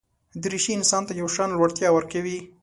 دریشي 0.43 0.71
انسان 0.75 1.03
ته 1.07 1.13
یو 1.21 1.27
شان 1.35 1.49
لوړتیا 1.53 1.89
ورکوي. 1.93 2.39